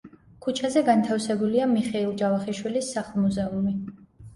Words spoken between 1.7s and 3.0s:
მიხეილ ჯავახიშვილის